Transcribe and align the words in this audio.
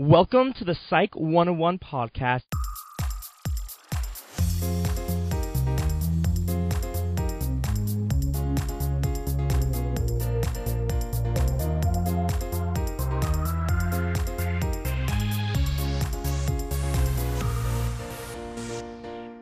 Welcome 0.00 0.54
to 0.54 0.64
the 0.64 0.74
Psych 0.90 1.14
101 1.14 1.78
podcast. 1.78 2.42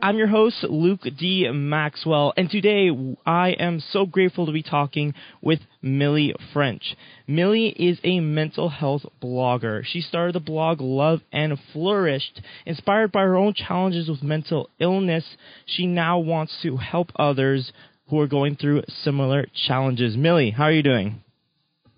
I'm 0.03 0.17
your 0.17 0.27
host, 0.27 0.63
Luke 0.63 1.07
D. 1.17 1.49
Maxwell, 1.49 2.33
and 2.35 2.49
today 2.49 2.89
I 3.25 3.51
am 3.51 3.79
so 3.79 4.05
grateful 4.05 4.45
to 4.45 4.51
be 4.51 4.61
talking 4.61 5.13
with 5.41 5.61
Millie 5.81 6.35
French. 6.51 6.97
Millie 7.25 7.69
is 7.69 7.99
a 8.03 8.19
mental 8.19 8.67
health 8.67 9.03
blogger. 9.21 9.81
She 9.85 10.01
started 10.01 10.35
the 10.35 10.41
blog 10.41 10.81
Love 10.81 11.21
and 11.31 11.57
Flourished. 11.71 12.41
Inspired 12.65 13.13
by 13.13 13.21
her 13.21 13.37
own 13.37 13.53
challenges 13.53 14.09
with 14.09 14.21
mental 14.21 14.69
illness, 14.77 15.37
she 15.65 15.87
now 15.87 16.19
wants 16.19 16.53
to 16.63 16.75
help 16.75 17.13
others 17.15 17.71
who 18.09 18.19
are 18.19 18.27
going 18.27 18.57
through 18.57 18.83
similar 18.89 19.47
challenges. 19.67 20.17
Millie, 20.17 20.51
how 20.51 20.65
are 20.65 20.73
you 20.73 20.83
doing? 20.83 21.23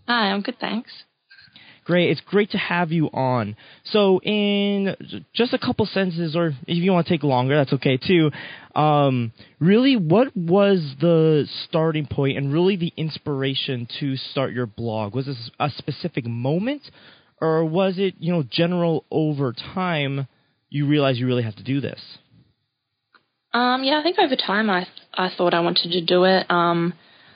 Hi, 0.08 0.30
I'm 0.30 0.42
good, 0.42 0.60
thanks. 0.60 0.92
Great. 1.86 2.10
It's 2.10 2.22
great 2.22 2.50
to 2.52 2.58
have 2.58 2.92
you 2.92 3.08
on. 3.14 3.56
So, 3.86 4.20
in 4.22 4.96
just 5.36 5.54
a 5.54 5.60
couple 5.60 5.86
sentences, 5.86 6.36
or 6.36 6.48
if 6.48 6.54
you 6.68 6.92
want 6.92 7.06
to 7.06 7.14
take 7.14 7.24
longer, 7.24 7.56
that's 7.56 7.74
okay 7.74 7.98
too. 7.98 8.32
Um, 8.74 9.32
really, 9.60 9.96
what 9.96 10.36
was 10.36 10.96
the 11.00 11.48
starting 11.70 12.08
point 12.08 12.40
and 12.40 12.52
really 12.52 12.76
the 12.76 12.92
inspiration 12.98 13.88
to 14.00 14.16
start 14.18 14.52
your 14.52 14.66
blog? 14.66 15.14
Was 15.14 15.28
this 15.28 15.52
a 15.60 15.70
specific 15.70 16.26
moment, 16.26 16.82
or 17.40 17.64
was 17.64 18.00
it, 18.00 18.16
you 18.18 18.34
know, 18.34 18.44
general 18.50 19.06
over 19.12 19.54
time 19.54 20.28
you 20.72 20.88
realized 20.88 21.20
you 21.20 21.28
really 21.28 21.44
have 21.44 21.56
to 21.58 21.64
do 21.64 21.82
this? 21.82 22.02
Um, 23.54 23.84
yeah, 23.84 24.00
I 24.00 24.04
think 24.04 24.18
over 24.18 24.36
time 24.36 24.72
I 24.72 24.88
I 25.14 25.30
thought 25.38 25.54
I 25.54 25.60
wanted 25.60 25.92
to 25.92 26.02
do 26.02 26.24
it. 26.24 26.50
Um, 26.50 26.94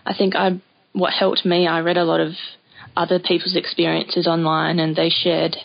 I 0.08 0.16
think 0.18 0.36
I 0.36 0.60
what 0.94 1.14
helped 1.14 1.46
me. 1.46 1.68
I 1.68 1.82
read 1.82 1.98
a 1.98 2.04
lot 2.04 2.20
of 2.20 2.32
other 2.96 3.20
people's 3.20 3.56
experiences 3.56 4.28
online 4.28 4.80
and 4.80 4.96
they 4.96 5.10
shared 5.10 5.56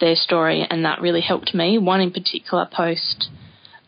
their 0.00 0.16
story, 0.16 0.66
and 0.68 0.84
that 0.84 1.00
really 1.00 1.20
helped 1.20 1.54
me. 1.54 1.78
One 1.78 2.00
in 2.00 2.10
particular 2.10 2.66
post, 2.70 3.28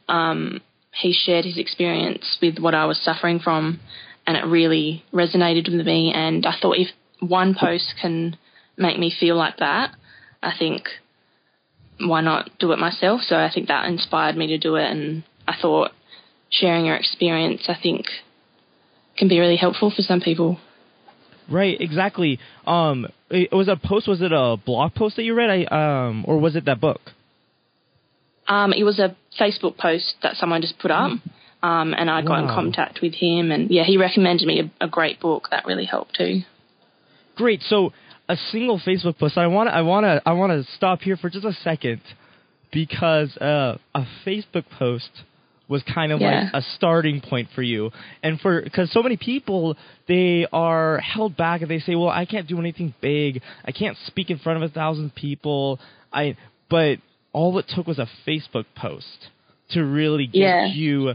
um, 0.09 0.61
he 0.93 1.13
shared 1.13 1.45
his 1.45 1.57
experience 1.57 2.39
with 2.41 2.59
what 2.59 2.75
I 2.75 2.85
was 2.85 3.01
suffering 3.01 3.41
from, 3.41 3.81
and 4.27 4.37
it 4.37 4.45
really 4.45 5.05
resonated 5.13 5.75
with 5.75 5.87
me. 5.87 6.13
And 6.15 6.45
I 6.45 6.55
thought 6.61 6.77
if 6.77 6.89
one 7.21 7.55
post 7.59 7.95
can 8.01 8.37
make 8.77 8.99
me 8.99 9.13
feel 9.19 9.37
like 9.37 9.57
that, 9.59 9.95
I 10.43 10.53
think 10.57 10.83
why 11.99 12.21
not 12.21 12.51
do 12.59 12.73
it 12.73 12.79
myself? 12.79 13.23
So 13.23 13.37
I 13.37 13.51
think 13.53 13.69
that 13.69 13.87
inspired 13.87 14.37
me 14.37 14.49
to 14.49 14.59
do 14.59 14.77
it, 14.77 14.91
and 14.91 15.25
I 15.49 15.55
thought 15.61 15.93
sharing 16.51 16.85
your 16.85 16.97
experience, 16.97 17.63
I 17.69 17.77
think, 17.81 18.07
can 19.17 19.29
be 19.29 19.39
really 19.39 19.57
helpful 19.57 19.91
for 19.95 20.03
some 20.03 20.21
people. 20.21 20.59
Right, 21.53 21.79
exactly. 21.79 22.39
Um, 22.67 23.07
it 23.31 23.53
was 23.53 23.69
a 23.69 23.77
post. 23.77 24.09
Was 24.09 24.23
it 24.23 24.33
a 24.33 24.57
blog 24.57 24.95
post 24.95 25.17
that 25.17 25.25
you 25.25 25.35
read? 25.35 25.69
I 25.69 26.09
um, 26.09 26.25
or 26.27 26.39
was 26.39 26.57
it 26.57 26.65
that 26.65 26.81
book? 26.81 27.01
Um, 28.49 28.73
it 28.73 28.85
was 28.85 28.99
a 28.99 29.15
Facebook 29.39 29.77
post 29.77 30.15
that 30.23 30.37
someone 30.37 30.63
just 30.63 30.79
put 30.79 30.91
up, 30.91 31.13
um, 31.63 31.95
and 31.95 32.11
I 32.11 32.23
got 32.23 32.31
wow. 32.31 32.43
in 32.43 32.49
contact 32.49 33.01
with 33.03 33.15
him, 33.15 33.51
and 33.51 33.71
yeah, 33.71 33.85
he 33.85 33.99
recommended 33.99 34.47
me 34.47 34.61
a, 34.61 34.85
a, 34.85 34.89
great 34.89 35.21
book 35.21 35.49
that 35.51 35.65
really 35.65 35.85
helped 35.85 36.17
too. 36.17 36.41
Great. 37.37 37.63
So 37.63 37.93
a 38.29 38.37
single 38.37 38.81
Facebook 38.81 39.19
post. 39.19 39.37
I 39.37 39.47
want. 39.47 39.69
I 39.69 39.83
want 39.83 40.05
to. 40.05 40.23
I 40.27 40.33
want 40.33 40.53
to 40.53 40.73
stop 40.73 41.01
here 41.01 41.17
for 41.17 41.29
just 41.29 41.45
a 41.45 41.53
second 41.53 42.01
because 42.73 43.37
uh, 43.37 43.77
a 43.95 44.07
Facebook 44.27 44.65
post 44.79 45.11
was 45.73 45.83
kind 45.83 46.13
of 46.13 46.21
yeah. 46.21 46.51
like 46.53 46.63
a 46.63 46.67
starting 46.77 47.21
point 47.21 47.49
for 47.55 47.63
you. 47.63 47.91
And 48.23 48.41
for 48.41 48.63
because 48.63 48.93
so 48.93 49.03
many 49.03 49.17
people 49.17 49.77
they 50.07 50.47
are 50.53 50.99
held 50.99 51.37
back 51.37 51.63
and 51.63 51.71
they 51.71 51.81
say, 51.81 51.97
"Well, 51.97 52.11
I 52.11 52.27
can't 52.27 52.47
do 52.47 52.61
anything 52.61 52.95
big. 53.01 53.43
I 53.65 53.73
can't 53.73 53.97
speak 54.07 54.31
in 54.31 54.39
front 54.39 54.63
of 54.63 54.71
a 54.71 54.73
thousand 54.73 55.15
people." 55.15 55.81
I 56.13 56.37
but 56.71 56.99
all 57.33 57.59
it 57.59 57.67
took 57.75 57.87
was 57.87 57.99
a 57.99 58.09
Facebook 58.27 58.67
post 58.77 59.29
to 59.71 59.83
really 59.83 60.27
get 60.27 60.39
yeah. 60.39 60.67
you 60.67 61.15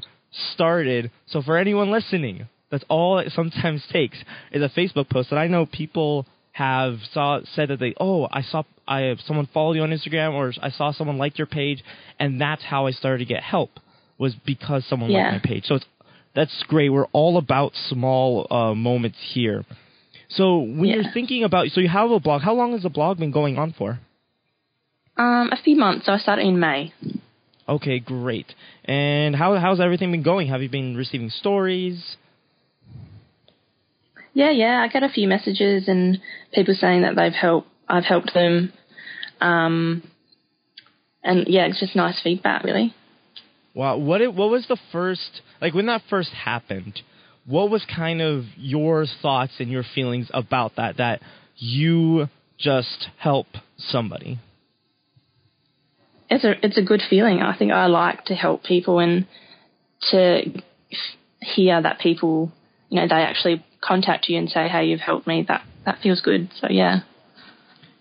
started. 0.54 1.12
So 1.28 1.42
for 1.42 1.58
anyone 1.58 1.92
listening, 1.92 2.48
that's 2.72 2.84
all 2.90 3.20
it 3.20 3.32
sometimes 3.34 3.84
takes 3.92 4.18
is 4.52 4.62
a 4.62 4.70
Facebook 4.70 5.10
post. 5.10 5.32
And 5.32 5.40
I 5.40 5.48
know 5.48 5.66
people 5.66 6.26
have 6.58 6.98
saw 7.14 7.40
said 7.54 7.70
that 7.70 7.80
they 7.80 7.94
oh 8.00 8.28
I 8.32 8.42
saw 8.42 8.64
I 8.88 9.02
have 9.02 9.20
someone 9.28 9.48
follow 9.54 9.74
you 9.74 9.84
on 9.84 9.90
Instagram 9.92 10.34
or 10.34 10.52
I 10.60 10.72
saw 10.72 10.92
someone 10.92 11.20
like 11.20 11.38
your 11.38 11.46
page 11.46 11.84
and 12.20 12.42
that's 12.42 12.64
how 12.64 12.88
I 12.88 12.92
started 12.92 13.20
to 13.20 13.26
get 13.26 13.44
help 13.44 13.70
was 14.18 14.36
because 14.46 14.86
someone 14.88 15.12
yeah. 15.12 15.32
liked 15.32 15.46
my 15.46 15.50
page. 15.50 15.66
So 15.66 15.76
it's 15.76 15.86
that's 16.36 16.64
great. 16.68 16.90
We're 16.90 17.08
all 17.14 17.38
about 17.38 17.72
small 17.90 18.46
uh, 18.52 18.76
moments 18.76 19.18
here. 19.34 19.66
So 20.30 20.60
when 20.60 20.86
yeah. 20.86 20.96
you're 20.96 21.12
thinking 21.14 21.44
about, 21.44 21.70
so 21.70 21.82
you 21.82 21.90
have 21.90 22.12
a 22.12 22.20
blog. 22.20 22.42
How 22.42 22.54
long 22.54 22.74
has 22.74 22.84
the 22.84 22.90
blog 22.90 23.18
been 23.18 23.32
going 23.32 23.58
on 23.58 23.74
for? 23.74 24.00
Um, 25.18 25.50
a 25.52 25.58
few 25.64 25.76
months. 25.76 26.06
So 26.06 26.12
I 26.12 26.18
started 26.18 26.46
in 26.46 26.60
May. 26.60 26.94
Okay, 27.68 28.00
great. 28.00 28.54
And 28.86 29.36
how 29.36 29.58
how's 29.58 29.80
everything 29.80 30.12
been 30.12 30.24
going? 30.24 30.48
Have 30.50 30.62
you 30.62 30.70
been 30.70 30.96
receiving 30.96 31.30
stories? 31.30 32.18
Yeah, 34.34 34.52
yeah. 34.52 34.86
I 34.88 34.88
get 34.88 35.02
a 35.02 35.10
few 35.10 35.28
messages 35.28 35.88
and 35.88 36.20
people 36.54 36.76
saying 36.76 37.02
that 37.02 37.16
they've 37.16 37.34
helped. 37.34 37.68
I've 37.90 38.06
helped 38.06 38.34
them. 38.34 38.72
Um, 39.42 40.04
and 41.24 41.48
yeah, 41.48 41.66
it's 41.66 41.80
just 41.80 41.96
nice 41.96 42.22
feedback, 42.22 42.64
really. 42.64 42.94
Wow, 43.78 43.98
what 43.98 44.22
it, 44.22 44.34
what 44.34 44.50
was 44.50 44.66
the 44.68 44.78
first 44.92 45.42
like 45.62 45.76
when 45.76 45.86
that 45.86 46.02
first 46.10 46.32
happened? 46.32 47.00
What 47.46 47.70
was 47.70 47.86
kind 47.86 48.24
of 48.24 48.46
your 48.58 49.06
thoughts 49.22 49.54
and 49.60 49.70
your 49.70 49.84
feelings 49.94 50.32
about 50.34 50.78
that? 50.78 50.98
That 50.98 51.22
you 51.58 52.28
just 52.58 53.10
help 53.20 53.46
somebody. 53.78 54.40
It's 56.28 56.44
a 56.44 56.54
it's 56.66 56.76
a 56.80 56.82
good 56.82 57.04
feeling. 57.08 57.44
I 57.44 57.56
think 57.56 57.72
I 57.72 57.86
like 57.86 58.26
to 58.26 58.34
help 58.34 58.64
people 58.64 58.98
and 58.98 59.28
to 60.10 60.42
hear 61.40 61.80
that 61.80 62.00
people, 62.00 62.52
you 62.90 63.00
know, 63.00 63.08
they 63.08 63.14
actually 63.14 63.64
contact 63.80 64.28
you 64.28 64.40
and 64.40 64.50
say, 64.50 64.68
"Hey, 64.68 64.86
you've 64.86 65.02
helped 65.02 65.28
me." 65.28 65.46
That 65.48 65.62
that 65.86 66.00
feels 66.02 66.22
good. 66.22 66.50
So 66.60 66.68
yeah. 66.68 67.02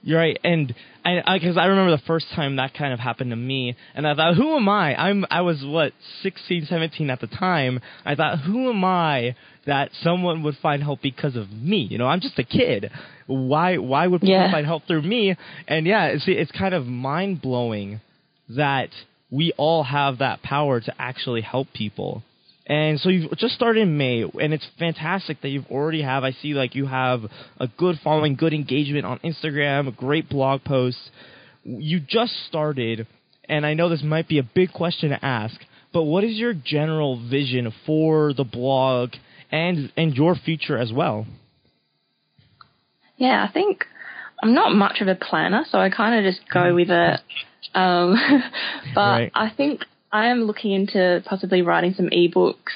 You're 0.07 0.21
right, 0.21 0.39
and 0.45 0.73
I 1.05 1.37
because 1.37 1.57
I, 1.57 1.63
I, 1.63 1.67
remember 1.67 1.91
the 1.91 2.03
first 2.07 2.27
time 2.37 2.55
that 2.57 2.75
kind 2.75 2.93
of 2.93 3.01
happened 3.01 3.31
to 3.31 3.37
me, 3.37 3.75
and 3.93 4.07
I 4.07 4.15
thought, 4.15 4.37
who 4.37 4.57
am 4.57 4.69
I? 4.69 4.95
I'm 4.95 5.27
I 5.33 5.41
was 5.41 5.65
what 5.65 5.95
16, 6.23 6.67
17 6.67 7.11
at 7.11 7.21
the 7.21 7.27
time. 7.27 7.81
I 8.05 8.15
thought, 8.15 8.39
who 8.39 8.71
am 8.71 8.85
I 8.85 9.35
that 9.67 9.91
someone 10.05 10.45
would 10.45 10.55
find 10.63 10.81
help 10.81 11.03
because 11.03 11.35
of 11.35 11.51
me? 11.51 11.89
You 11.91 11.99
know, 11.99 12.07
I'm 12.07 12.21
just 12.21 12.39
a 12.39 12.45
kid. 12.45 12.89
Why 13.27 13.79
why 13.79 14.07
would 14.07 14.21
people 14.21 14.37
yeah. 14.37 14.53
find 14.53 14.65
help 14.65 14.87
through 14.87 15.03
me? 15.03 15.35
And 15.67 15.89
yeah, 15.89 16.07
it's 16.07 16.23
it's 16.29 16.53
kind 16.53 16.73
of 16.73 16.87
mind 16.87 17.43
blowing 17.43 18.01
that 18.51 18.91
we 19.33 19.55
all 19.57 19.83
have 19.83 20.19
that 20.19 20.41
power 20.41 20.81
to 20.81 20.95
actually 21.01 21.41
help 21.41 21.67
people. 21.75 22.23
And 22.67 22.99
so 22.99 23.11
you've 23.11 23.31
just 23.39 23.55
started 23.55 23.83
in 23.83 23.97
May, 23.97 24.23
and 24.23 24.53
it's 24.53 24.67
fantastic 24.77 25.41
that 25.43 25.49
you've 25.51 25.71
already 25.71 26.03
have. 26.03 26.25
I 26.25 26.33
see 26.33 26.53
like 26.53 26.75
you 26.75 26.87
have 26.87 27.21
a 27.61 27.69
good 27.69 28.01
following, 28.03 28.35
good 28.35 28.53
engagement 28.53 29.07
on 29.07 29.21
Instagram, 29.21 29.87
a 29.87 29.93
great 29.93 30.29
blog 30.29 30.65
post. 30.65 30.99
You 31.63 32.01
just 32.01 32.33
started, 32.49 33.07
and 33.49 33.65
I 33.65 33.75
know 33.75 33.89
this 33.89 34.03
might 34.03 34.27
be 34.27 34.41
a 34.41 34.43
big 34.43 34.73
question 34.73 35.11
to 35.11 35.25
ask, 35.25 35.55
but 35.93 36.03
what 36.03 36.25
is 36.25 36.37
your 36.37 36.55
general 36.55 37.29
vision 37.29 37.73
for 37.87 38.33
the 38.35 38.45
blog 38.45 39.11
and 39.53 39.93
and 39.97 40.15
your 40.15 40.35
future 40.35 40.77
as 40.77 40.93
well? 40.93 41.25
Yeah, 43.17 43.47
I 43.49 43.53
think 43.53 43.85
I'm 44.43 44.55
not 44.55 44.75
much 44.75 45.01
of 45.01 45.07
a 45.07 45.15
planner, 45.15 45.65
so 45.71 45.79
I 45.79 45.89
kind 45.89 46.27
of 46.27 46.35
just 46.35 46.49
go 46.53 46.75
with 46.75 46.91
it. 46.91 47.21
Um, 47.75 48.15
but 48.95 49.01
right. 49.01 49.33
I 49.35 49.51
think 49.51 49.85
I 50.17 50.29
am 50.29 50.45
looking 50.45 50.73
into 50.73 51.23
possibly 51.27 51.61
writing 51.61 51.93
some 51.93 52.09
ebooks, 52.09 52.73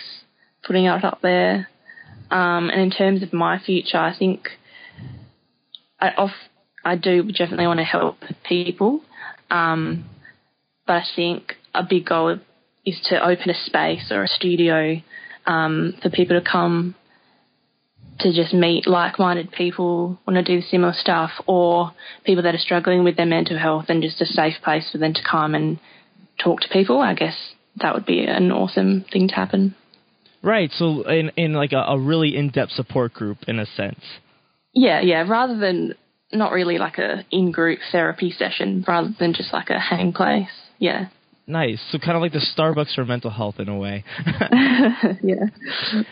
putting 0.62 0.84
it 0.84 1.02
up 1.02 1.20
there. 1.22 1.70
Um, 2.30 2.68
and 2.68 2.82
in 2.82 2.90
terms 2.90 3.22
of 3.22 3.32
my 3.32 3.58
future, 3.58 3.96
I 3.96 4.14
think 4.14 4.50
I 5.98 6.10
off 6.10 6.32
I 6.84 6.96
do 6.96 7.22
definitely 7.32 7.66
want 7.66 7.80
to 7.80 7.84
help 7.84 8.18
people. 8.46 9.00
Um, 9.50 10.04
but 10.86 10.96
I 10.96 11.04
think 11.16 11.54
a 11.74 11.82
big 11.82 12.04
goal 12.04 12.40
is 12.84 13.00
to 13.08 13.26
open 13.26 13.48
a 13.48 13.54
space 13.54 14.12
or 14.12 14.22
a 14.22 14.28
studio 14.28 15.00
um, 15.46 15.94
for 16.02 16.10
people 16.10 16.38
to 16.38 16.46
come 16.46 16.94
to 18.18 18.34
just 18.34 18.52
meet 18.52 18.86
like-minded 18.86 19.50
people, 19.50 20.18
want 20.26 20.36
to 20.36 20.42
do 20.42 20.60
similar 20.60 20.92
stuff, 20.92 21.30
or 21.46 21.92
people 22.24 22.42
that 22.42 22.54
are 22.54 22.58
struggling 22.58 23.02
with 23.02 23.16
their 23.16 23.24
mental 23.24 23.58
health, 23.58 23.86
and 23.88 24.02
just 24.02 24.20
a 24.20 24.26
safe 24.26 24.56
place 24.62 24.90
for 24.92 24.98
them 24.98 25.14
to 25.14 25.22
come 25.22 25.54
and 25.54 25.78
talk 26.42 26.60
to 26.60 26.68
people, 26.68 27.00
I 27.00 27.14
guess 27.14 27.36
that 27.76 27.94
would 27.94 28.06
be 28.06 28.24
an 28.24 28.50
awesome 28.50 29.04
thing 29.12 29.28
to 29.28 29.34
happen. 29.34 29.74
Right. 30.42 30.70
So 30.72 31.08
in 31.08 31.30
in 31.36 31.52
like 31.52 31.72
a, 31.72 31.78
a 31.78 31.98
really 31.98 32.36
in 32.36 32.50
depth 32.50 32.72
support 32.72 33.12
group 33.12 33.38
in 33.46 33.58
a 33.58 33.66
sense. 33.66 34.00
Yeah, 34.72 35.00
yeah. 35.00 35.28
Rather 35.28 35.58
than 35.58 35.94
not 36.32 36.52
really 36.52 36.78
like 36.78 36.98
a 36.98 37.24
in 37.30 37.50
group 37.50 37.80
therapy 37.92 38.30
session, 38.30 38.84
rather 38.86 39.10
than 39.18 39.34
just 39.34 39.52
like 39.52 39.70
a 39.70 39.78
hang 39.78 40.12
place. 40.12 40.48
Yeah. 40.78 41.08
Nice. 41.46 41.80
So 41.90 41.98
kind 41.98 42.16
of 42.16 42.22
like 42.22 42.32
the 42.32 42.46
Starbucks 42.56 42.94
for 42.94 43.04
mental 43.04 43.30
health 43.30 43.56
in 43.58 43.68
a 43.68 43.76
way. 43.76 44.04
yeah. 45.22 45.46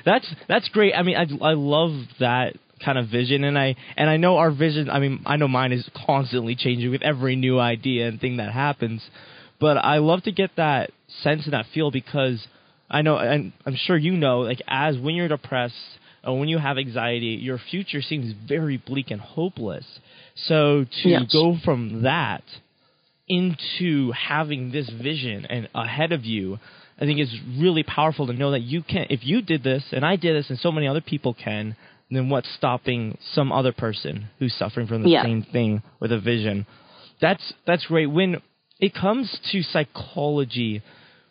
That's 0.05 0.27
that's 0.49 0.69
great. 0.69 0.95
I 0.95 1.03
mean, 1.03 1.17
I 1.17 1.23
I 1.45 1.55
love 1.55 1.93
that 2.21 2.57
kind 2.85 2.99
of 2.99 3.09
vision 3.09 3.45
and 3.45 3.59
I 3.59 3.77
and 3.97 4.09
I 4.09 4.19
know 4.19 4.37
our 4.37 4.53
vision 4.53 4.89
I 4.89 5.01
mean 5.01 5.23
I 5.27 5.37
know 5.37 5.49
mine 5.49 5.73
is 5.73 5.89
constantly 6.07 6.55
changing 6.55 6.91
with 6.93 7.03
every 7.03 7.35
new 7.35 7.59
idea 7.59 8.07
and 8.07 8.21
thing 8.21 8.37
that 8.37 8.53
happens 8.53 9.03
but 9.61 9.77
I 9.77 9.99
love 9.99 10.23
to 10.25 10.33
get 10.33 10.51
that 10.57 10.91
sense 11.23 11.45
and 11.45 11.53
that 11.53 11.67
feel 11.73 11.91
because 11.91 12.47
I 12.91 13.03
know 13.03 13.17
and 13.17 13.53
I'm 13.67 13.77
sure 13.77 13.97
you 13.97 14.13
know 14.13 14.41
like 14.41 14.63
as 14.67 14.99
when 14.99 15.15
you're 15.15 15.29
depressed 15.29 15.75
and 16.23 16.39
when 16.41 16.49
you 16.49 16.59
have 16.59 16.79
anxiety 16.79 17.39
your 17.41 17.59
future 17.71 18.03
seems 18.03 18.35
very 18.47 18.77
bleak 18.77 19.11
and 19.11 19.21
hopeless 19.21 19.87
so 20.35 20.85
to 21.03 21.09
yes. 21.09 21.33
go 21.33 21.57
from 21.65 22.03
that 22.03 22.45
into 23.27 24.13
having 24.13 24.73
this 24.73 24.89
vision 24.89 25.47
and 25.47 25.69
ahead 25.75 26.13
of 26.13 26.25
you 26.25 26.59
I 27.01 27.05
think 27.05 27.21
is 27.21 27.35
really 27.59 27.83
powerful 27.83 28.27
to 28.27 28.33
know 28.33 28.53
that 28.53 28.63
you 28.63 28.83
can 28.83 29.07
if 29.11 29.25
you 29.25 29.43
did 29.43 29.63
this 29.63 29.85
and 29.93 30.05
I 30.05 30.17
did 30.17 30.37
this 30.37 30.51
and 30.51 30.59
so 30.59 30.73
many 30.73 30.87
other 30.87 31.01
people 31.01 31.35
can 31.35 31.77
then 32.11 32.31
what's 32.31 32.49
stopping 32.55 33.19
some 33.33 33.53
other 33.53 33.73
person 33.73 34.29
who's 34.39 34.55
suffering 34.55 34.87
from 34.87 35.03
the 35.03 35.11
yeah. 35.11 35.23
same 35.23 35.43
thing 35.43 35.83
with 36.01 36.13
a 36.13 36.19
vision? 36.19 36.67
That's 37.21 37.53
that's 37.67 37.87
great. 37.87 38.07
When 38.07 38.41
it 38.81 38.95
comes 38.95 39.39
to 39.53 39.63
psychology, 39.63 40.83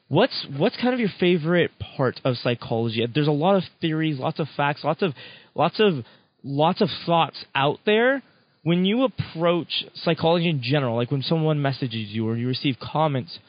what's 0.08 0.46
what's 0.58 0.76
kind 0.78 0.94
of 0.94 1.00
your 1.00 1.10
favorite 1.20 1.72
part 1.80 2.20
of 2.24 2.36
psychology? 2.38 3.06
There's 3.14 3.28
a 3.28 3.32
lot 3.32 3.56
of 3.56 3.64
theories, 3.82 4.20
lots 4.20 4.40
of 4.40 4.48
facts, 4.56 4.84
lots 4.84 5.02
of 5.02 5.14
lots 5.56 5.80
of 5.80 6.06
lots 6.44 6.82
of 6.82 6.90
thoughts 7.06 7.44
out 7.56 7.80
there. 7.86 8.22
When 8.64 8.84
you 8.84 9.04
approach 9.06 9.86
psychology 9.96 10.50
in 10.50 10.62
general, 10.62 10.98
like 10.98 11.10
when 11.10 11.22
someone 11.22 11.62
messages 11.62 12.10
you 12.10 12.28
or 12.28 12.36
you 12.36 12.48
receive 12.48 12.76
comments, 12.82 13.40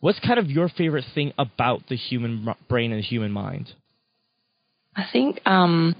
what's 0.00 0.18
kind 0.20 0.38
of 0.38 0.50
your 0.50 0.70
favorite 0.70 1.04
thing 1.14 1.32
about 1.38 1.88
the 1.88 1.96
human 1.96 2.54
brain 2.68 2.90
and 2.90 3.02
the 3.02 3.06
human 3.06 3.32
mind? 3.32 3.74
I 4.96 5.04
think 5.12 5.40
um, 5.44 5.94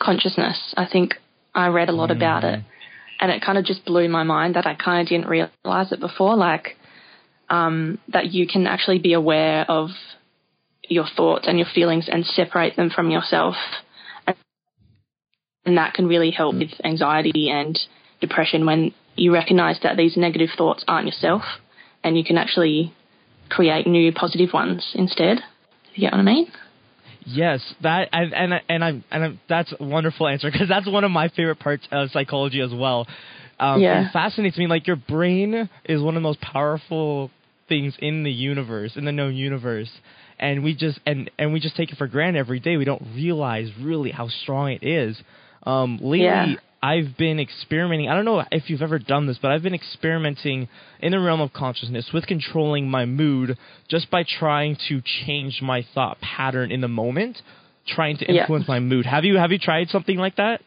consciousness. 0.00 0.74
I 0.76 0.86
think 0.90 1.14
I 1.54 1.68
read 1.68 1.88
a 1.88 1.92
lot 1.92 2.10
mm. 2.10 2.16
about 2.16 2.44
it, 2.44 2.60
and 3.20 3.30
it 3.30 3.42
kind 3.42 3.58
of 3.58 3.64
just 3.64 3.84
blew 3.84 4.08
my 4.08 4.22
mind 4.22 4.56
that 4.56 4.66
I 4.66 4.74
kind 4.74 5.02
of 5.02 5.08
didn't 5.08 5.28
realize 5.28 5.92
it 5.92 6.00
before. 6.00 6.36
Like 6.36 6.76
um, 7.48 7.98
that 8.08 8.32
you 8.32 8.46
can 8.46 8.66
actually 8.66 8.98
be 8.98 9.12
aware 9.12 9.64
of 9.68 9.90
your 10.88 11.06
thoughts 11.16 11.46
and 11.46 11.58
your 11.58 11.68
feelings 11.74 12.08
and 12.10 12.24
separate 12.26 12.76
them 12.76 12.90
from 12.90 13.10
yourself, 13.10 13.54
and, 14.26 14.36
and 15.64 15.78
that 15.78 15.94
can 15.94 16.06
really 16.06 16.30
help 16.30 16.54
with 16.56 16.70
anxiety 16.84 17.50
and 17.50 17.78
depression 18.20 18.66
when 18.66 18.92
you 19.16 19.32
recognize 19.32 19.78
that 19.82 19.96
these 19.96 20.16
negative 20.16 20.50
thoughts 20.56 20.84
aren't 20.88 21.06
yourself, 21.06 21.42
and 22.02 22.18
you 22.18 22.24
can 22.24 22.36
actually 22.36 22.92
create 23.48 23.86
new 23.86 24.12
positive 24.12 24.52
ones 24.52 24.92
instead. 24.94 25.40
You 25.94 26.02
get 26.02 26.12
what 26.12 26.20
I 26.20 26.22
mean? 26.22 26.50
Yes, 27.26 27.60
that 27.82 28.08
and 28.12 28.34
and 28.34 28.60
and 28.68 28.84
I'm 28.84 29.04
and 29.10 29.24
I'm, 29.24 29.40
that's 29.48 29.72
a 29.78 29.82
wonderful 29.84 30.28
answer 30.28 30.50
because 30.50 30.68
that's 30.68 30.86
one 30.86 31.04
of 31.04 31.10
my 31.10 31.28
favorite 31.28 31.58
parts 31.58 31.86
of 31.90 32.10
psychology 32.10 32.60
as 32.60 32.72
well. 32.72 33.06
Um, 33.58 33.80
yeah. 33.80 34.06
It 34.06 34.12
fascinates 34.12 34.56
me. 34.56 34.66
Like 34.66 34.86
your 34.86 34.96
brain 34.96 35.68
is 35.84 36.02
one 36.02 36.16
of 36.16 36.22
the 36.22 36.28
most 36.28 36.40
powerful 36.40 37.30
things 37.68 37.94
in 37.98 38.24
the 38.24 38.30
universe, 38.32 38.96
in 38.96 39.04
the 39.04 39.12
known 39.12 39.34
universe, 39.34 39.90
and 40.38 40.62
we 40.62 40.74
just 40.74 41.00
and 41.06 41.30
and 41.38 41.52
we 41.52 41.60
just 41.60 41.76
take 41.76 41.90
it 41.90 41.98
for 41.98 42.06
granted 42.06 42.38
every 42.38 42.60
day. 42.60 42.76
We 42.76 42.84
don't 42.84 43.02
realize 43.14 43.70
really 43.80 44.10
how 44.10 44.28
strong 44.28 44.72
it 44.72 44.82
is. 44.82 45.20
Um, 45.62 45.98
lately, 46.02 46.24
yeah. 46.24 46.54
I've 46.84 47.16
been 47.16 47.40
experimenting. 47.40 48.10
I 48.10 48.14
don't 48.14 48.26
know 48.26 48.44
if 48.52 48.68
you've 48.68 48.82
ever 48.82 48.98
done 48.98 49.26
this, 49.26 49.38
but 49.40 49.50
I've 49.50 49.62
been 49.62 49.72
experimenting 49.72 50.68
in 51.00 51.12
the 51.12 51.18
realm 51.18 51.40
of 51.40 51.54
consciousness 51.54 52.10
with 52.12 52.26
controlling 52.26 52.90
my 52.90 53.06
mood 53.06 53.56
just 53.88 54.10
by 54.10 54.22
trying 54.22 54.76
to 54.90 55.00
change 55.00 55.62
my 55.62 55.86
thought 55.94 56.20
pattern 56.20 56.70
in 56.70 56.82
the 56.82 56.88
moment, 56.88 57.40
trying 57.86 58.18
to 58.18 58.26
influence 58.26 58.66
yeah. 58.68 58.74
my 58.74 58.80
mood. 58.80 59.06
Have 59.06 59.24
you 59.24 59.38
have 59.38 59.50
you 59.50 59.58
tried 59.58 59.88
something 59.88 60.18
like 60.18 60.36
that? 60.36 60.60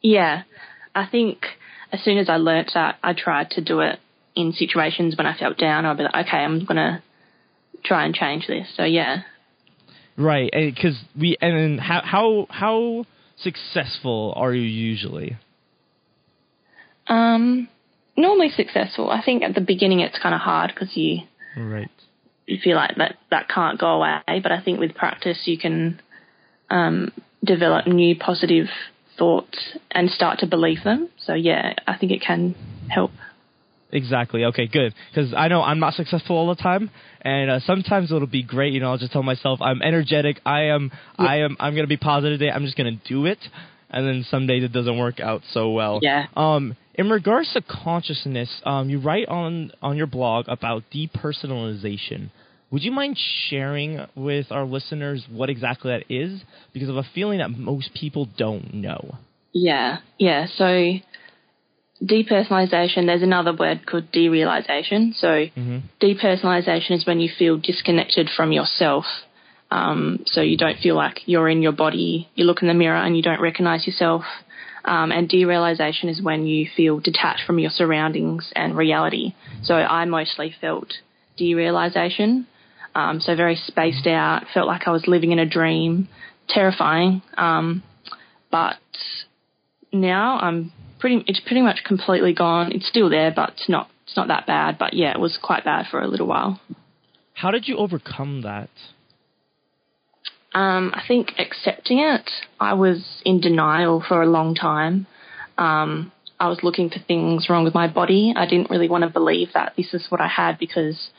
Yeah. 0.00 0.44
I 0.94 1.08
think 1.10 1.44
as 1.90 2.04
soon 2.04 2.18
as 2.18 2.28
I 2.28 2.36
learnt 2.36 2.70
that, 2.74 2.98
I 3.02 3.12
tried 3.12 3.50
to 3.50 3.60
do 3.60 3.80
it 3.80 3.98
in 4.36 4.52
situations 4.52 5.16
when 5.18 5.26
I 5.26 5.36
felt 5.36 5.58
down. 5.58 5.86
I'd 5.86 5.96
be 5.96 6.04
like, 6.04 6.28
okay, 6.28 6.36
I'm 6.36 6.64
gonna 6.64 7.02
try 7.84 8.04
and 8.04 8.14
change 8.14 8.46
this. 8.46 8.68
So 8.76 8.84
yeah. 8.84 9.22
Right, 10.16 10.52
because 10.52 10.96
we 11.18 11.36
and 11.40 11.80
how 11.80 12.00
how 12.04 12.46
how 12.48 13.06
successful 13.42 14.32
are 14.36 14.54
you 14.54 14.62
usually? 14.62 15.36
Um, 17.06 17.68
normally 18.16 18.50
successful. 18.50 19.10
I 19.10 19.22
think 19.22 19.42
at 19.42 19.54
the 19.54 19.60
beginning 19.60 20.00
it's 20.00 20.18
kind 20.18 20.34
of 20.34 20.40
hard 20.40 20.72
because 20.74 20.96
you 20.96 21.20
right 21.56 21.90
you 22.46 22.58
feel 22.62 22.76
like 22.76 22.96
that 22.96 23.16
that 23.30 23.48
can't 23.48 23.78
go 23.78 23.86
away. 23.86 24.20
But 24.26 24.52
I 24.52 24.60
think 24.60 24.78
with 24.78 24.94
practice 24.94 25.42
you 25.46 25.58
can 25.58 26.00
um, 26.70 27.12
develop 27.44 27.86
new 27.86 28.16
positive 28.16 28.66
thoughts 29.18 29.76
and 29.90 30.10
start 30.10 30.40
to 30.40 30.46
believe 30.46 30.84
them. 30.84 31.08
So 31.18 31.34
yeah, 31.34 31.74
I 31.86 31.96
think 31.96 32.12
it 32.12 32.22
can 32.22 32.54
help. 32.88 33.10
Exactly. 33.92 34.44
Okay, 34.46 34.66
good. 34.66 34.94
Because 35.10 35.34
I 35.36 35.48
know 35.48 35.62
I'm 35.62 35.78
not 35.78 35.94
successful 35.94 36.36
all 36.36 36.48
the 36.48 36.60
time, 36.60 36.90
and 37.20 37.50
uh, 37.50 37.60
sometimes 37.60 38.10
it'll 38.10 38.26
be 38.26 38.42
great. 38.42 38.72
You 38.72 38.80
know, 38.80 38.90
I'll 38.90 38.98
just 38.98 39.12
tell 39.12 39.22
myself 39.22 39.60
I'm 39.60 39.82
energetic. 39.82 40.40
I 40.46 40.64
am. 40.64 40.90
Yeah. 41.18 41.26
I 41.26 41.36
am. 41.38 41.56
I'm 41.60 41.74
gonna 41.74 41.86
be 41.86 41.98
positive 41.98 42.38
today. 42.38 42.50
I'm 42.50 42.64
just 42.64 42.76
gonna 42.76 42.98
do 43.06 43.26
it. 43.26 43.38
And 43.90 44.06
then 44.06 44.24
some 44.30 44.46
days 44.46 44.64
it 44.64 44.72
doesn't 44.72 44.98
work 44.98 45.20
out 45.20 45.42
so 45.52 45.70
well. 45.70 45.98
Yeah. 46.00 46.24
Um, 46.34 46.76
in 46.94 47.10
regards 47.10 47.52
to 47.52 47.60
consciousness, 47.60 48.48
um, 48.64 48.88
you 48.88 48.98
write 48.98 49.28
on 49.28 49.72
on 49.82 49.98
your 49.98 50.06
blog 50.06 50.46
about 50.48 50.84
depersonalization. 50.92 52.30
Would 52.70 52.82
you 52.82 52.90
mind 52.90 53.18
sharing 53.50 54.00
with 54.14 54.50
our 54.50 54.64
listeners 54.64 55.26
what 55.30 55.50
exactly 55.50 55.90
that 55.90 56.04
is? 56.08 56.40
Because 56.72 56.88
of 56.88 56.96
a 56.96 57.04
feeling 57.14 57.38
that 57.38 57.50
most 57.50 57.92
people 57.92 58.26
don't 58.38 58.72
know. 58.72 59.18
Yeah. 59.52 59.98
Yeah. 60.18 60.46
So 60.56 60.94
depersonalization, 62.04 63.06
there's 63.06 63.22
another 63.22 63.54
word 63.54 63.86
called 63.86 64.10
derealization. 64.12 65.14
So, 65.14 65.26
mm-hmm. 65.26 65.78
depersonalization 66.00 66.92
is 66.92 67.06
when 67.06 67.20
you 67.20 67.30
feel 67.36 67.58
disconnected 67.58 68.28
from 68.34 68.52
yourself. 68.52 69.04
Um, 69.70 70.22
so, 70.26 70.40
you 70.40 70.56
don't 70.56 70.78
feel 70.78 70.96
like 70.96 71.20
you're 71.26 71.48
in 71.48 71.62
your 71.62 71.72
body, 71.72 72.28
you 72.34 72.44
look 72.44 72.62
in 72.62 72.68
the 72.68 72.74
mirror 72.74 72.96
and 72.96 73.16
you 73.16 73.22
don't 73.22 73.40
recognize 73.40 73.86
yourself. 73.86 74.24
Um, 74.84 75.12
and 75.12 75.28
derealization 75.28 76.08
is 76.08 76.20
when 76.20 76.44
you 76.44 76.68
feel 76.76 76.98
detached 76.98 77.46
from 77.46 77.60
your 77.60 77.70
surroundings 77.70 78.52
and 78.56 78.76
reality. 78.76 79.34
So, 79.62 79.74
I 79.74 80.04
mostly 80.04 80.54
felt 80.60 80.92
derealization. 81.38 82.46
Um, 82.94 83.20
so, 83.20 83.36
very 83.36 83.56
spaced 83.56 84.06
out, 84.06 84.44
felt 84.52 84.66
like 84.66 84.88
I 84.88 84.90
was 84.90 85.06
living 85.06 85.30
in 85.32 85.38
a 85.38 85.46
dream, 85.46 86.08
terrifying. 86.48 87.22
Um, 87.36 87.82
but 88.50 88.76
now 89.92 90.38
I'm 90.38 90.72
pretty 91.02 91.24
it's 91.26 91.40
pretty 91.40 91.60
much 91.60 91.80
completely 91.84 92.32
gone. 92.32 92.72
It's 92.72 92.88
still 92.88 93.10
there, 93.10 93.32
but 93.34 93.50
it's 93.50 93.68
not 93.68 93.90
it's 94.06 94.16
not 94.16 94.28
that 94.28 94.46
bad. 94.46 94.78
But 94.78 94.94
yeah, 94.94 95.10
it 95.10 95.20
was 95.20 95.38
quite 95.42 95.64
bad 95.64 95.86
for 95.90 96.00
a 96.00 96.06
little 96.06 96.28
while. 96.28 96.60
How 97.34 97.50
did 97.50 97.68
you 97.68 97.76
overcome 97.76 98.42
that? 98.42 98.70
Um, 100.54 100.92
I 100.94 101.02
think 101.06 101.32
accepting 101.38 101.98
it. 101.98 102.30
I 102.60 102.74
was 102.74 103.20
in 103.24 103.40
denial 103.40 104.02
for 104.06 104.22
a 104.22 104.26
long 104.26 104.54
time. 104.54 105.06
Um, 105.58 106.12
I 106.38 106.48
was 106.48 106.60
looking 106.62 106.88
for 106.88 106.98
things 107.00 107.48
wrong 107.48 107.64
with 107.64 107.74
my 107.74 107.88
body. 107.88 108.32
I 108.36 108.46
didn't 108.46 108.70
really 108.70 108.88
want 108.88 109.02
to 109.02 109.10
believe 109.10 109.48
that 109.54 109.72
this 109.76 109.94
is 109.94 110.06
what 110.08 110.20
I 110.20 110.28
had 110.28 110.58
because 110.58 111.10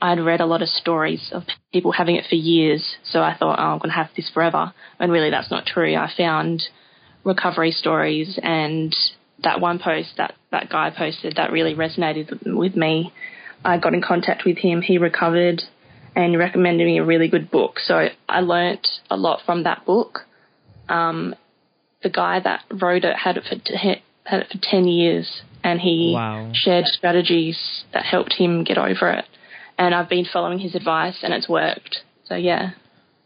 I'd 0.00 0.20
read 0.20 0.40
a 0.40 0.46
lot 0.46 0.62
of 0.62 0.68
stories 0.68 1.30
of 1.32 1.42
people 1.72 1.92
having 1.92 2.16
it 2.16 2.26
for 2.28 2.36
years. 2.36 2.96
So 3.04 3.20
I 3.20 3.36
thought, 3.36 3.58
oh, 3.58 3.62
I'm 3.62 3.78
going 3.78 3.90
to 3.90 3.96
have 3.96 4.10
this 4.16 4.30
forever. 4.32 4.72
And 5.00 5.10
really, 5.10 5.30
that's 5.30 5.50
not 5.50 5.66
true. 5.66 5.94
I 5.96 6.10
found 6.16 6.62
recovery 7.24 7.72
stories 7.72 8.38
and 8.42 8.94
that 9.42 9.60
one 9.60 9.78
post 9.78 10.10
that 10.16 10.34
that 10.50 10.68
guy 10.70 10.90
posted 10.96 11.36
that 11.36 11.52
really 11.52 11.74
resonated 11.74 12.42
with 12.44 12.76
me. 12.76 13.12
I 13.64 13.78
got 13.78 13.94
in 13.94 14.02
contact 14.02 14.44
with 14.44 14.58
him. 14.58 14.82
He 14.82 14.98
recovered 14.98 15.62
and 16.14 16.38
recommended 16.38 16.86
me 16.86 16.98
a 16.98 17.04
really 17.04 17.28
good 17.28 17.50
book. 17.50 17.78
So 17.78 18.08
I 18.28 18.40
learnt 18.40 18.86
a 19.10 19.16
lot 19.16 19.40
from 19.44 19.64
that 19.64 19.84
book. 19.84 20.20
Um, 20.88 21.34
the 22.02 22.10
guy 22.10 22.40
that 22.40 22.62
wrote 22.70 23.04
it 23.04 23.16
had 23.16 23.36
it 23.36 23.44
for 23.44 23.56
t- 23.56 24.02
had 24.24 24.40
it 24.40 24.48
for 24.50 24.58
ten 24.62 24.86
years, 24.86 25.42
and 25.62 25.80
he 25.80 26.12
wow. 26.14 26.50
shared 26.54 26.86
strategies 26.86 27.58
that 27.92 28.04
helped 28.04 28.34
him 28.34 28.64
get 28.64 28.78
over 28.78 29.10
it. 29.10 29.24
And 29.78 29.94
I've 29.94 30.08
been 30.08 30.26
following 30.32 30.58
his 30.58 30.74
advice, 30.74 31.18
and 31.22 31.34
it's 31.34 31.48
worked. 31.48 31.98
So 32.26 32.34
yeah. 32.34 32.70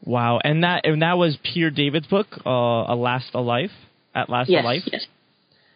Wow, 0.04 0.40
and 0.42 0.64
that 0.64 0.86
and 0.86 1.02
that 1.02 1.18
was 1.18 1.36
Peter 1.42 1.70
David's 1.70 2.06
book, 2.06 2.26
uh, 2.46 2.50
"A 2.50 2.96
Last 2.96 3.30
a 3.34 3.40
Life." 3.40 3.72
At 4.14 4.28
Last 4.28 4.50
yes, 4.50 4.64
a 4.64 4.66
Life. 4.66 4.82
Yes. 4.86 5.06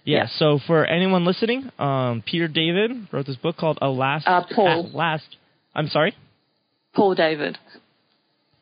Yeah, 0.05 0.19
yeah. 0.19 0.27
So 0.37 0.59
for 0.67 0.85
anyone 0.85 1.25
listening, 1.25 1.71
um, 1.79 2.23
Peter 2.27 2.49
David 2.49 3.09
wrote 3.13 3.27
this 3.27 3.37
book 3.37 3.57
called 3.57 3.79
"A 3.83 3.89
Last." 3.89 4.27
Uh, 4.27 4.43
Paul. 4.55 4.87
At 4.89 4.95
Last. 4.95 5.37
I'm 5.75 5.89
sorry. 5.89 6.15
Paul 6.95 7.15
David. 7.15 7.59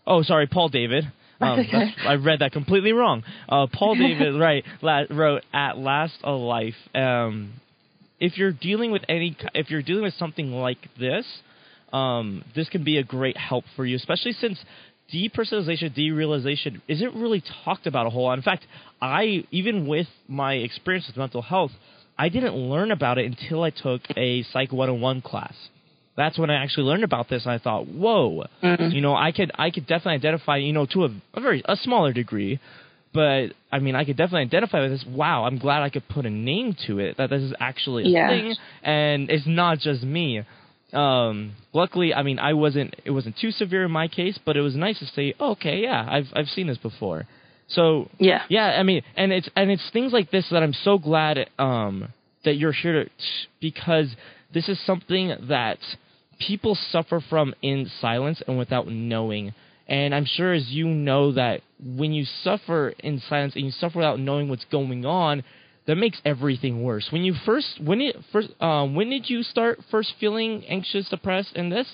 Oh, 0.07 0.23
sorry, 0.23 0.47
Paul 0.47 0.69
David. 0.69 1.05
Um, 1.43 1.59
okay. 1.59 1.93
I 2.07 2.15
read 2.15 2.39
that 2.39 2.53
completely 2.53 2.93
wrong. 2.93 3.25
Uh, 3.49 3.67
Paul 3.67 3.97
David 3.97 4.35
right 4.39 4.65
la- 4.81 5.07
wrote 5.11 5.43
at 5.53 5.77
last 5.77 6.15
a 6.23 6.31
life. 6.31 6.77
Um, 6.95 7.55
if 8.21 8.39
you're 8.39 8.53
dealing 8.53 8.93
with 8.93 9.03
any, 9.09 9.37
if 9.53 9.69
you're 9.69 9.83
dealing 9.83 10.05
with 10.05 10.15
something 10.15 10.53
like 10.53 10.79
this, 11.01 11.27
um, 11.93 12.45
this 12.55 12.69
can 12.69 12.85
be 12.85 12.99
a 12.99 13.03
great 13.03 13.37
help 13.37 13.65
for 13.75 13.85
you, 13.85 13.97
especially 13.97 14.35
since 14.35 14.57
depersonalization, 15.13 15.97
derealization 15.97 16.81
isn't 16.89 17.15
really 17.15 17.43
talked 17.65 17.87
about 17.87 18.07
a 18.07 18.11
whole 18.11 18.25
lot. 18.25 18.39
In 18.39 18.43
fact, 18.43 18.67
I 19.01 19.45
even 19.51 19.87
with 19.87 20.09
my 20.29 20.55
experience 20.55 21.07
with 21.07 21.17
mental 21.17 21.43
health, 21.43 21.73
I 22.19 22.29
didn't 22.29 22.55
learn 22.55 22.91
about 22.91 23.19
it 23.19 23.27
until 23.27 23.63
I 23.63 23.71
took 23.71 24.03
a 24.17 24.43
Psych 24.45 24.73
101 24.73 25.23
class 25.23 25.55
that's 26.17 26.39
when 26.39 26.51
I 26.51 26.63
actually 26.63 26.85
learned 26.85 27.05
about 27.05 27.29
this. 27.29 27.45
And 27.45 27.53
I 27.53 27.59
thought, 27.59 27.89
whoa, 27.89 28.45
mm-hmm. 28.63 28.91
you 28.91 29.01
know, 29.01 29.15
I 29.15 29.33
could 29.33 29.51
I 29.55 29.71
could 29.71 29.87
definitely 29.87 30.15
identify, 30.15 30.59
you 30.59 30.73
know, 30.73 30.87
to 30.87 31.05
a, 31.05 31.09
a 31.35 31.41
very 31.41 31.63
a 31.65 31.77
smaller 31.77 32.13
degree, 32.13 32.61
but 33.15 33.49
I 33.71 33.79
mean, 33.79 33.95
I 33.95 34.05
could 34.05 34.17
definitely 34.17 34.43
identify 34.43 34.81
with 34.83 34.91
this. 34.91 35.05
Wow, 35.09 35.45
I'm 35.45 35.59
glad 35.59 35.83
I 35.83 35.91
could 35.91 36.09
put 36.09 36.27
a 36.27 36.31
name 36.31 36.77
to 36.87 36.99
it. 36.99 37.17
That 37.17 37.31
this 37.31 37.43
is 37.43 37.55
actually 37.59 38.05
a 38.05 38.09
yeah. 38.09 38.29
thing, 38.29 38.55
and 38.83 39.31
it's 39.31 39.47
not 39.47 39.79
just 39.79 40.03
me. 40.03 40.43
Um, 40.93 41.53
luckily, 41.73 42.13
I 42.13 42.23
mean, 42.23 42.39
I 42.39 42.53
wasn't. 42.53 42.95
It 43.05 43.11
wasn't 43.11 43.37
too 43.39 43.51
severe 43.51 43.85
in 43.85 43.91
my 43.91 44.09
case, 44.09 44.39
but 44.45 44.57
it 44.57 44.61
was 44.61 44.77
nice 44.77 44.99
to 44.99 45.07
say, 45.07 45.35
oh, 45.41 45.53
okay, 45.53 45.81
yeah, 45.81 46.07
I've 46.09 46.27
I've 46.35 46.49
seen 46.49 46.67
this 46.67 46.79
before. 46.79 47.27
So 47.69 48.11
yeah, 48.19 48.43
yeah. 48.49 48.77
I 48.79 48.83
mean, 48.83 49.03
and 49.17 49.33
it's 49.33 49.49
and 49.57 49.71
it's 49.71 49.89
things 49.93 50.13
like 50.13 50.31
this 50.31 50.47
that 50.51 50.63
I'm 50.63 50.75
so 50.75 50.99
glad 50.99 51.49
um, 51.59 52.13
that 52.45 52.57
you're 52.57 52.73
here 52.73 53.05
to 53.05 53.11
because 53.61 54.15
this 54.53 54.69
is 54.69 54.79
something 54.85 55.35
that 55.49 55.79
people 56.39 56.77
suffer 56.91 57.23
from 57.29 57.55
in 57.63 57.91
silence 58.01 58.43
and 58.47 58.59
without 58.59 58.89
knowing. 58.89 59.55
And 59.89 60.15
I'm 60.15 60.25
sure 60.25 60.53
as 60.53 60.69
you 60.69 60.87
know 60.87 61.33
that 61.33 61.61
when 61.83 62.13
you 62.13 62.25
suffer 62.43 62.91
in 62.99 63.21
silence 63.29 63.55
and 63.57 63.65
you 63.65 63.71
suffer 63.71 63.99
without 63.99 64.19
knowing 64.19 64.49
what's 64.49 64.65
going 64.67 65.05
on, 65.05 65.43
that 65.87 65.97
makes 65.97 66.21
everything 66.25 66.83
worse. 66.83 67.09
When 67.11 67.23
you 67.23 67.35
first 67.45 67.81
when 67.83 68.01
it 68.01 68.17
first 68.33 68.49
um, 68.61 68.95
when 68.95 69.11
did 69.11 69.29
you 69.29 69.43
start 69.43 69.81
first 69.91 70.15
feeling 70.21 70.65
anxious, 70.67 71.09
depressed, 71.09 71.53
and 71.55 71.71
this? 71.71 71.87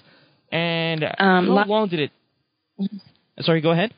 And 0.50 1.04
um, 1.04 1.47
how 1.47 1.64
long 1.64 1.88
did 1.88 2.00
it? 2.00 2.11
Sorry, 3.40 3.61
go 3.61 3.71
ahead. 3.71 3.95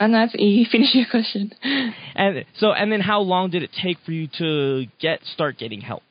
And 0.00 0.14
that's 0.14 0.34
you 0.34 0.64
finish 0.70 0.94
your 0.94 1.06
question. 1.10 1.52
And 2.14 2.44
so, 2.56 2.72
and 2.72 2.90
then 2.90 3.00
how 3.00 3.20
long 3.20 3.50
did 3.50 3.62
it 3.62 3.70
take 3.80 3.98
for 4.04 4.10
you 4.10 4.28
to 4.38 4.86
get 5.00 5.20
start 5.24 5.56
getting 5.56 5.80
help? 5.80 6.02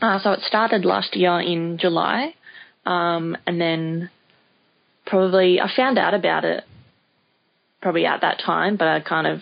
Uh, 0.00 0.20
so 0.20 0.30
it 0.30 0.40
started 0.46 0.84
last 0.84 1.16
year 1.16 1.40
in 1.40 1.76
July, 1.76 2.34
um, 2.86 3.36
and 3.48 3.60
then 3.60 4.10
probably 5.06 5.60
I 5.60 5.68
found 5.74 5.98
out 5.98 6.14
about 6.14 6.44
it 6.44 6.62
probably 7.82 8.06
at 8.06 8.20
that 8.20 8.40
time, 8.44 8.76
but 8.76 8.86
I 8.86 9.00
kind 9.00 9.26
of 9.26 9.40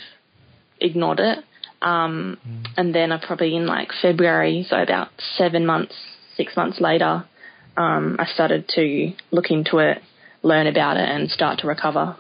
ignored 0.80 1.20
it. 1.20 1.44
Um, 1.82 2.38
mm. 2.46 2.66
And 2.76 2.94
then 2.94 3.12
I 3.12 3.24
probably 3.24 3.56
in 3.56 3.66
like 3.66 3.90
February, 4.00 4.64
so 4.68 4.76
about 4.76 5.08
seven 5.36 5.66
months, 5.66 5.94
six 6.36 6.56
months 6.56 6.80
later, 6.80 7.24
um, 7.76 8.16
I 8.18 8.26
started 8.26 8.68
to 8.74 9.12
look 9.30 9.50
into 9.50 9.78
it, 9.78 9.98
learn 10.42 10.66
about 10.66 10.96
it, 10.96 11.08
and 11.08 11.30
start 11.30 11.60
to 11.60 11.66
recover. 11.66 12.16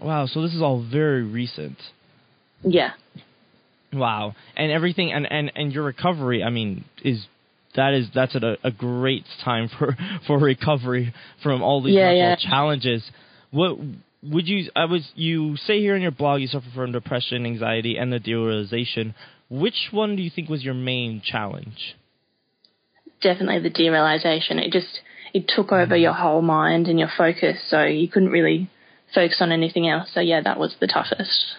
Wow, 0.00 0.26
so 0.26 0.42
this 0.42 0.54
is 0.54 0.62
all 0.62 0.82
very 0.82 1.22
recent. 1.22 1.76
Yeah. 2.62 2.92
Wow, 3.92 4.34
and 4.56 4.70
everything, 4.70 5.12
and 5.12 5.30
and 5.30 5.52
and 5.54 5.72
your 5.72 5.84
recovery, 5.84 6.42
I 6.42 6.50
mean, 6.50 6.84
is 7.04 7.26
that 7.74 7.92
is 7.92 8.08
that's 8.14 8.34
a, 8.34 8.56
a 8.62 8.70
great 8.70 9.24
time 9.44 9.68
for 9.78 9.96
for 10.26 10.38
recovery 10.38 11.12
from 11.42 11.62
all 11.62 11.82
these 11.82 11.94
yeah, 11.94 12.12
yeah. 12.12 12.36
challenges. 12.36 13.02
What 13.50 13.78
would 14.22 14.46
you? 14.46 14.70
I 14.76 14.84
was 14.84 15.08
you 15.14 15.56
say 15.56 15.80
here 15.80 15.96
in 15.96 16.02
your 16.02 16.10
blog 16.10 16.40
you 16.40 16.46
suffer 16.46 16.66
from 16.74 16.92
depression, 16.92 17.46
anxiety, 17.46 17.96
and 17.96 18.12
the 18.12 18.20
derealization. 18.20 19.14
Which 19.48 19.88
one 19.90 20.16
do 20.16 20.22
you 20.22 20.30
think 20.30 20.48
was 20.48 20.62
your 20.62 20.74
main 20.74 21.22
challenge? 21.24 21.96
Definitely 23.22 23.68
the 23.68 23.74
derealization. 23.74 24.64
It 24.64 24.72
just 24.72 25.00
it 25.32 25.48
took 25.48 25.72
over 25.72 25.86
mm-hmm. 25.86 26.02
your 26.02 26.12
whole 26.12 26.42
mind 26.42 26.86
and 26.88 26.98
your 26.98 27.10
focus, 27.16 27.58
so 27.68 27.84
you 27.84 28.08
couldn't 28.08 28.30
really 28.30 28.70
focus 29.14 29.38
on 29.40 29.52
anything 29.52 29.88
else. 29.88 30.10
So 30.12 30.20
yeah, 30.20 30.40
that 30.42 30.58
was 30.58 30.76
the 30.80 30.86
toughest. 30.86 31.56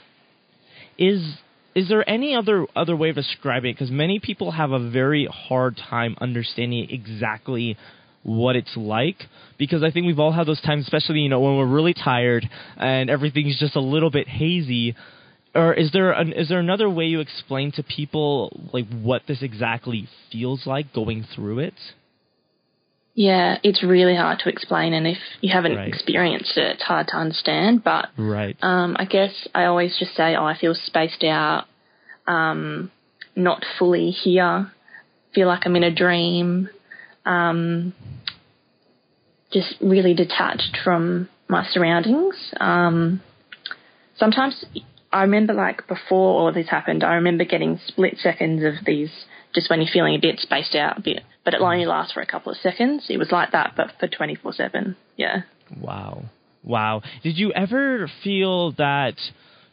Is 0.98 1.38
is 1.74 1.90
there 1.90 2.08
any 2.08 2.36
other 2.36 2.68
other 2.76 2.96
way 2.96 3.10
of 3.10 3.16
describing 3.16 3.72
it? 3.72 3.74
Because 3.74 3.92
many 3.92 4.20
people 4.20 4.52
have 4.52 4.72
a 4.72 4.90
very 4.90 5.26
hard 5.26 5.78
time 5.78 6.16
understanding 6.22 6.88
exactly 6.90 7.78
what 8.24 8.56
it's 8.56 8.76
like 8.76 9.18
because 9.58 9.84
I 9.84 9.92
think 9.92 10.06
we've 10.06 10.20
all 10.20 10.32
had 10.32 10.48
those 10.48 10.62
times, 10.62 10.84
especially 10.84 11.20
you 11.20 11.30
know 11.30 11.40
when 11.40 11.58
we're 11.58 11.66
really 11.66 11.94
tired 11.94 12.50
and 12.78 13.10
everything's 13.10 13.60
just 13.60 13.76
a 13.76 13.82
little 13.82 14.10
bit 14.10 14.28
hazy. 14.28 14.96
Or 15.54 15.74
is 15.74 15.92
there 15.92 16.12
an, 16.12 16.34
is 16.34 16.50
there 16.50 16.60
another 16.60 16.90
way 16.90 17.06
you 17.06 17.20
explain 17.20 17.72
to 17.74 17.84
people 17.84 18.70
like 18.74 18.88
what 18.90 19.24
this 19.28 19.42
exactly 19.42 20.08
feels 20.32 20.66
like 20.66 20.94
going 20.94 21.26
through 21.36 21.60
it? 21.60 21.74
Yeah, 23.14 23.58
it's 23.62 23.84
really 23.84 24.16
hard 24.16 24.40
to 24.40 24.50
explain, 24.50 24.94
and 24.94 25.06
if 25.06 25.18
you 25.42 25.52
haven't 25.52 25.76
right. 25.76 25.88
experienced 25.88 26.56
it, 26.56 26.76
it's 26.76 26.84
hard 26.84 27.08
to 27.10 27.18
understand. 27.18 27.84
But 27.84 28.08
right. 28.18 28.56
um, 28.62 28.96
I 28.98 29.04
guess 29.06 29.34
I 29.54 29.66
always 29.66 29.98
just 30.00 30.16
say, 30.16 30.36
oh, 30.36 30.46
I 30.46 30.58
feel 30.58 30.74
spaced 30.74 31.24
out, 31.26 31.66
um, 32.26 32.90
not 33.36 33.66
fully 33.78 34.12
here, 34.12 34.72
feel 35.36 35.48
like 35.48 35.64
I'm 35.66 35.76
in 35.76 35.84
a 35.84 35.94
dream, 35.94 36.70
um, 37.26 37.94
just 39.52 39.76
really 39.82 40.14
detached 40.14 40.78
from 40.84 41.30
my 41.48 41.66
surroundings. 41.72 42.36
Um, 42.60 43.22
sometimes 44.16 44.66
I 45.12 45.24
remember, 45.24 45.54
like 45.54 45.88
before 45.88 46.40
all 46.40 46.48
of 46.48 46.56
this 46.56 46.70
happened, 46.70 47.04
I 47.04 47.16
remember 47.16 47.44
getting 47.44 47.80
split 47.88 48.18
seconds 48.20 48.64
of 48.64 48.86
these, 48.86 49.12
just 49.54 49.70
when 49.70 49.82
you're 49.82 49.92
feeling 49.92 50.16
a 50.16 50.20
bit 50.20 50.40
spaced 50.40 50.76
out, 50.76 50.98
a 50.98 51.02
bit 51.02 51.24
but 51.44 51.54
it 51.54 51.62
only 51.62 51.86
lasts 51.86 52.14
for 52.14 52.22
a 52.22 52.26
couple 52.26 52.52
of 52.52 52.58
seconds. 52.60 53.08
It 53.10 53.18
was 53.18 53.32
like 53.32 53.52
that, 53.52 53.74
but 53.76 53.92
for 54.00 54.08
24 54.08 54.54
7. 54.54 54.96
Yeah. 55.18 55.42
Wow. 55.80 56.26
Wow. 56.64 57.02
Did 57.24 57.38
you 57.38 57.52
ever 57.54 58.10
feel 58.24 58.74
that 58.74 59.16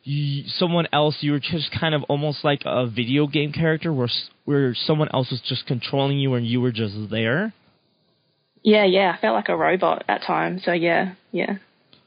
you, 0.05 0.45
someone 0.57 0.87
else, 0.93 1.17
you 1.21 1.33
were 1.33 1.41
just 1.41 1.71
kind 1.79 1.95
of 1.95 2.03
almost 2.05 2.45
like 2.45 2.63
a 2.65 2.87
video 2.87 3.27
game 3.27 3.53
character 3.53 3.93
where, 3.93 4.09
where 4.45 4.75
someone 4.75 5.09
else 5.13 5.31
was 5.31 5.41
just 5.41 5.67
controlling 5.67 6.19
you 6.19 6.35
and 6.35 6.47
you 6.47 6.61
were 6.61 6.73
just 6.73 6.95
there? 7.11 7.53
Yeah, 8.63 8.85
yeah. 8.85 9.15
I 9.17 9.21
felt 9.21 9.35
like 9.35 9.49
a 9.49 9.57
robot 9.57 10.05
at 10.09 10.23
times. 10.23 10.63
So, 10.65 10.73
yeah, 10.73 11.15
yeah. 11.33 11.59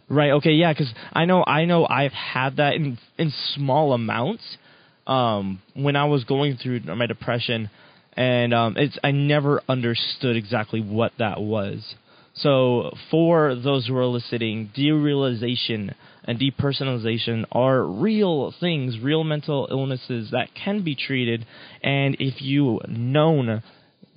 Right. 0.10 0.32
Okay. 0.32 0.52
Yeah. 0.52 0.74
Because 0.74 0.94
I 1.14 1.26
know, 1.26 1.44
I 1.46 1.66
know, 1.66 1.88
I've 1.88 2.12
had 2.12 2.58
that 2.58 2.74
in 2.74 2.98
in 3.18 3.32
small 3.56 3.94
amounts. 3.94 4.44
Um, 5.08 5.62
when 5.74 5.96
I 5.96 6.06
was 6.06 6.26
going 6.26 6.58
through 6.58 6.82
my 6.82 7.08
depression, 7.08 7.70
and 8.14 8.54
um, 8.54 8.76
it's 8.78 8.98
I 9.04 9.12
never 9.12 9.62
understood 9.68 10.36
exactly 10.36 10.82
what 10.82 11.14
that 11.18 11.42
was. 11.42 11.96
So 12.36 12.92
for 13.10 13.56
those 13.56 13.88
who 13.88 13.98
are 13.98 14.06
listening, 14.06 14.72
derealization 14.78 15.94
and 16.26 16.40
depersonalization 16.40 17.46
are 17.52 17.84
real 17.84 18.54
things, 18.60 19.00
real 19.00 19.24
mental 19.24 19.68
illnesses 19.72 20.30
that 20.32 20.50
can 20.54 20.84
be 20.84 20.96
treated. 20.96 21.46
And 21.84 22.16
if 22.20 22.42
you 22.42 22.80
known 22.88 23.64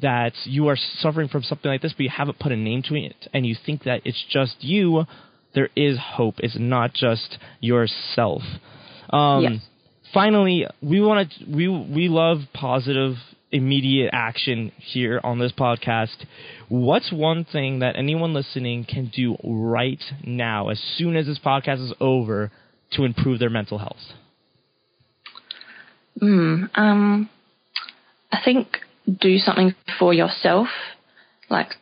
that 0.02 0.32
you 0.44 0.68
are 0.68 0.76
suffering 0.98 1.28
from 1.28 1.42
something 1.42 1.70
like 1.70 1.80
this, 1.80 1.92
but 1.92 2.02
you 2.02 2.10
haven't 2.10 2.38
put 2.38 2.52
a 2.52 2.56
name 2.56 2.82
to 2.82 2.94
it, 2.94 3.28
and 3.32 3.46
you 3.46 3.56
think 3.64 3.84
that 3.84 4.02
it's 4.04 4.22
just 4.30 4.56
you, 4.60 5.04
there 5.54 5.70
is 5.76 5.98
hope. 5.98 6.36
It's 6.38 6.56
not 6.58 6.92
just 6.92 7.38
yourself. 7.60 8.42
Um, 9.10 9.42
yes. 9.44 9.52
Finally, 10.12 10.66
we 10.80 11.00
want 11.00 11.30
to 11.30 11.44
we 11.46 11.68
we 11.68 12.08
love 12.08 12.38
positive 12.52 13.14
immediate 13.54 14.10
action 14.12 14.72
here 14.78 15.20
on 15.22 15.38
this 15.38 15.52
podcast. 15.52 16.26
What's 16.68 17.12
one 17.12 17.44
thing 17.44 17.78
that 17.78 17.96
anyone 17.96 18.34
listening 18.34 18.84
can 18.84 19.10
do 19.14 19.36
right 19.44 20.02
now, 20.24 20.68
as 20.68 20.80
soon 20.96 21.16
as 21.16 21.26
this 21.26 21.38
podcast 21.38 21.82
is 21.82 21.94
over, 22.00 22.50
to 22.92 23.04
improve 23.04 23.38
their 23.38 23.50
mental 23.50 23.78
health? 23.78 24.12
Mm, 26.20 26.68
um, 26.74 27.30
I 28.30 28.38
think 28.44 28.78
do 29.08 29.38
something 29.38 29.74
for 29.98 30.12
yourself, 30.12 30.68
like 31.48 31.74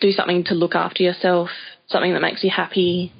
do 0.00 0.12
something 0.12 0.44
to 0.44 0.54
look 0.54 0.74
after 0.74 1.02
yourself, 1.02 1.50
something 1.88 2.12
that 2.12 2.22
makes 2.22 2.42
you 2.42 2.50
happy. 2.50 3.12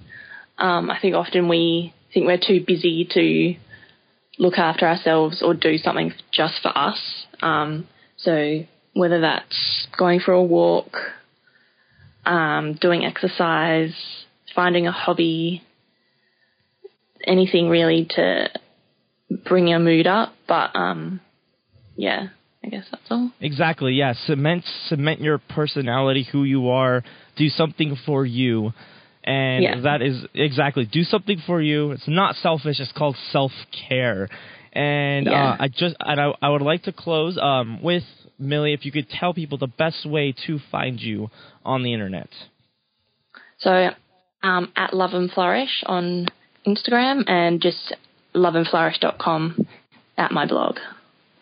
Um, 0.58 0.90
I 0.90 0.98
think 1.00 1.14
often 1.14 1.48
we 1.48 1.94
think 2.12 2.26
we're 2.26 2.38
too 2.38 2.64
busy 2.66 3.08
to 3.12 3.54
look 4.40 4.58
after 4.58 4.86
ourselves 4.86 5.42
or 5.42 5.54
do 5.54 5.76
something 5.78 6.12
just 6.32 6.54
for 6.62 6.76
us. 6.76 6.98
Um, 7.42 7.86
so 8.22 8.64
whether 8.94 9.20
that's 9.20 9.86
going 9.96 10.20
for 10.20 10.32
a 10.32 10.42
walk, 10.42 10.96
um, 12.24 12.74
doing 12.80 13.04
exercise, 13.04 13.94
finding 14.54 14.86
a 14.86 14.92
hobby, 14.92 15.62
anything 17.24 17.68
really 17.68 18.06
to 18.10 18.48
bring 19.46 19.68
your 19.68 19.78
mood 19.78 20.06
up. 20.06 20.34
But 20.46 20.74
um, 20.74 21.20
yeah, 21.96 22.28
I 22.64 22.68
guess 22.68 22.86
that's 22.90 23.02
all. 23.10 23.32
Exactly. 23.40 23.92
Yeah. 23.94 24.14
Cement 24.26 24.64
cement 24.88 25.20
your 25.20 25.38
personality, 25.38 26.26
who 26.30 26.44
you 26.44 26.70
are. 26.70 27.02
Do 27.36 27.48
something 27.48 27.96
for 28.06 28.26
you. 28.26 28.72
And 29.22 29.62
yeah. 29.62 29.80
that 29.82 30.02
is 30.02 30.24
exactly 30.34 30.86
do 30.86 31.02
something 31.04 31.42
for 31.46 31.60
you. 31.60 31.92
It's 31.92 32.08
not 32.08 32.36
selfish. 32.36 32.80
It's 32.80 32.92
called 32.92 33.16
self 33.32 33.52
care. 33.88 34.28
And 34.72 35.26
yeah. 35.26 35.50
uh, 35.50 35.56
I 35.60 35.68
just 35.68 35.96
and 36.00 36.20
I, 36.20 36.32
I 36.40 36.48
would 36.48 36.62
like 36.62 36.84
to 36.84 36.92
close 36.92 37.38
um, 37.40 37.82
with 37.82 38.04
Millie. 38.38 38.72
If 38.72 38.84
you 38.84 38.92
could 38.92 39.08
tell 39.08 39.34
people 39.34 39.58
the 39.58 39.66
best 39.66 40.06
way 40.08 40.34
to 40.46 40.58
find 40.70 41.00
you 41.00 41.30
on 41.64 41.82
the 41.82 41.92
internet. 41.92 42.28
So 43.58 43.90
um, 44.42 44.72
at 44.76 44.94
Love 44.94 45.12
and 45.12 45.30
Flourish 45.30 45.82
on 45.86 46.26
Instagram 46.66 47.28
and 47.28 47.60
just 47.60 47.94
loveandflourish.com 48.34 49.66
at 50.16 50.30
my 50.30 50.46
blog. 50.46 50.76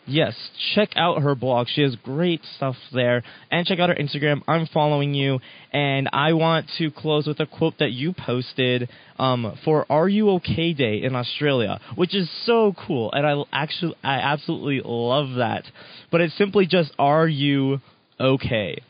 Yes, 0.08 0.34
check 0.74 0.90
out 0.96 1.20
her 1.20 1.34
blog. 1.34 1.66
She 1.68 1.82
has 1.82 1.94
great 1.96 2.40
stuff 2.56 2.76
there. 2.94 3.22
And 3.50 3.66
check 3.66 3.78
out 3.78 3.90
her 3.90 3.94
Instagram. 3.94 4.40
I'm 4.48 4.66
following 4.66 5.12
you. 5.12 5.38
And 5.70 6.08
I 6.14 6.32
want 6.32 6.70
to 6.78 6.90
close 6.90 7.26
with 7.26 7.40
a 7.40 7.46
quote 7.46 7.74
that 7.78 7.92
you 7.92 8.14
posted 8.14 8.88
um, 9.18 9.58
for 9.66 9.84
Are 9.90 10.08
You 10.08 10.30
OK 10.30 10.72
Day 10.72 11.02
in 11.02 11.14
Australia, 11.14 11.78
which 11.94 12.14
is 12.14 12.30
so 12.46 12.74
cool. 12.86 13.12
And 13.12 13.26
I 13.26 13.42
actually, 13.52 13.96
I 14.02 14.14
absolutely 14.14 14.80
love 14.82 15.34
that. 15.36 15.64
But 16.10 16.22
it's 16.22 16.36
simply 16.38 16.64
just 16.64 16.90
Are 16.98 17.28
You 17.28 17.80
OK? 18.18 18.82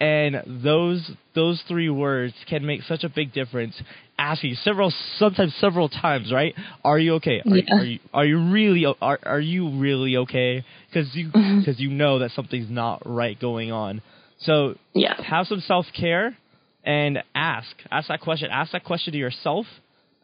And 0.00 0.62
those 0.62 1.10
those 1.34 1.62
three 1.66 1.90
words 1.90 2.34
can 2.48 2.64
make 2.64 2.82
such 2.82 3.04
a 3.04 3.08
big 3.08 3.32
difference. 3.32 3.80
Asking 4.20 4.56
several, 4.64 4.92
sometimes 5.18 5.54
several 5.60 5.88
times, 5.88 6.32
right? 6.32 6.52
Are 6.84 6.98
you 6.98 7.14
okay? 7.14 7.40
Are, 7.44 7.56
yeah. 7.56 7.74
are 7.74 7.84
you 7.84 7.98
are 8.12 8.24
you 8.24 8.50
really 8.50 8.84
are 9.00 9.18
are 9.22 9.40
you 9.40 9.78
really 9.78 10.16
okay? 10.18 10.64
Because 10.88 11.14
you 11.14 11.26
because 11.26 11.36
mm-hmm. 11.36 11.82
you 11.82 11.90
know 11.90 12.20
that 12.20 12.32
something's 12.32 12.70
not 12.70 13.02
right 13.06 13.38
going 13.38 13.70
on. 13.70 14.02
So 14.40 14.74
yeah, 14.94 15.20
have 15.22 15.46
some 15.46 15.60
self 15.60 15.86
care 15.98 16.36
and 16.84 17.22
ask 17.34 17.68
ask 17.90 18.08
that 18.08 18.20
question. 18.20 18.50
Ask 18.50 18.72
that 18.72 18.84
question 18.84 19.12
to 19.12 19.18
yourself. 19.18 19.66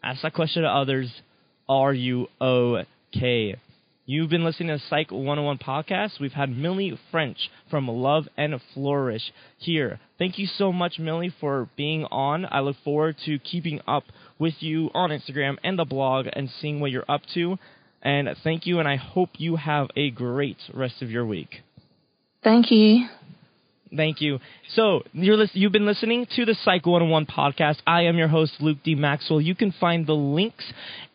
Ask 0.03 0.23
that 0.23 0.35
question 0.35 0.63
to 0.63 0.69
others. 0.69 1.11
Are 1.69 1.95
you 1.95 2.29
okay? 2.41 3.57
You've 4.07 4.29
been 4.29 4.45
listening 4.45 4.69
to 4.69 4.85
Psych 4.91 5.11
101 5.11 5.57
podcast. 5.59 6.21
We've 6.21 6.31
had 6.31 6.55
Millie 6.55 6.99
French 7.11 7.39
from 7.71 7.89
Love 7.89 8.29
and 8.37 8.61
Flourish 8.75 9.33
here. 9.57 9.99
Thank 10.19 10.39
you 10.39 10.47
so 10.47 10.75
much, 10.75 10.99
Millie, 10.99 11.33
for 11.41 11.71
being 11.75 12.05
on. 12.11 12.47
I 12.51 12.61
look 12.61 12.77
forward 12.85 13.17
to 13.25 13.39
keeping 13.39 13.81
up 13.89 14.05
with 14.39 14.53
you 14.61 14.91
on 14.93 15.09
Instagram 15.09 15.57
and 15.65 15.79
the 15.79 15.87
blog 15.87 16.27
and 16.31 16.51
seeing 16.61 16.81
what 16.81 16.91
you're 16.91 17.11
up 17.11 17.23
to. 17.33 17.59
And 18.03 18.29
thank 18.45 18.67
you, 18.67 18.79
and 18.79 18.87
I 18.87 18.97
hope 18.97 19.31
you 19.39 19.57
have 19.57 19.89
a 19.97 20.11
great 20.11 20.59
rest 20.75 21.01
of 21.01 21.11
your 21.11 21.25
week. 21.25 21.63
Thank 22.43 22.71
you. 22.71 23.07
Thank 23.97 24.21
you. 24.21 24.39
So 24.75 25.03
you're 25.13 25.43
you've 25.53 25.73
been 25.73 25.87
listening 25.87 26.27
to 26.37 26.45
the 26.45 26.55
Psych 26.55 26.85
101 26.85 27.27
podcast. 27.27 27.77
I 27.87 28.03
am 28.03 28.17
your 28.17 28.29
host, 28.29 28.55
Luke 28.61 28.79
D. 28.83 28.95
Maxwell. 28.95 29.41
You 29.41 29.55
can 29.55 29.73
find 29.73 30.07
the 30.07 30.15
links 30.15 30.65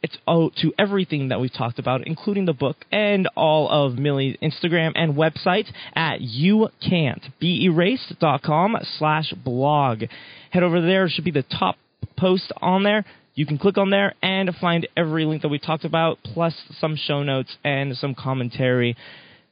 it's, 0.02 0.18
oh, 0.26 0.50
to 0.62 0.74
everything 0.80 1.28
that 1.30 1.40
we've 1.42 1.54
talked 1.54 1.78
about, 1.78 2.08
including 2.08 2.46
the 2.46 2.54
book 2.54 2.78
and 2.92 3.28
all 3.36 3.70
of 3.70 3.98
Millie's 3.98 4.38
Instagram 4.42 4.94
and 4.96 5.16
website 5.16 5.70
at 5.94 6.22
youcan'tbeerased.com 6.22 8.78
slash 8.98 9.34
blog. 9.44 10.04
Head 10.52 10.64
over 10.64 10.82
there. 10.82 11.04
It 11.06 11.12
should 11.12 11.26
be 11.26 11.32
the 11.32 11.44
top 11.44 11.76
post 12.18 12.54
on 12.62 12.84
there. 12.84 13.04
You 13.36 13.46
can 13.46 13.58
click 13.58 13.78
on 13.78 13.90
there 13.90 14.14
and 14.22 14.56
find 14.56 14.88
every 14.96 15.26
link 15.26 15.42
that 15.42 15.50
we 15.50 15.60
talked 15.60 15.84
about, 15.84 16.20
plus 16.24 16.56
some 16.80 16.96
show 16.96 17.24
notes 17.24 17.58
and 17.64 17.98
some 17.98 18.16
commentary. 18.16 18.96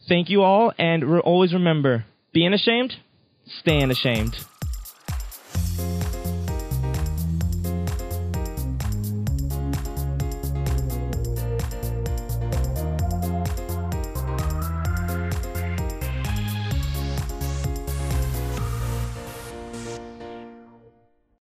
Thank 0.08 0.30
you 0.30 0.44
all, 0.44 0.72
and 0.78 1.04
re- 1.04 1.20
always 1.20 1.52
remember, 1.54 2.06
being 2.34 2.54
ashamed– 2.54 2.94
Staying 3.48 3.92
ashamed. 3.92 4.46